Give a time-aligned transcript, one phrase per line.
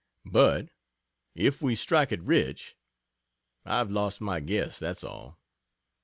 [0.25, 0.69] But
[1.35, 2.75] if we "strike it rich,"
[3.65, 5.37] I've lost my guess, that's all.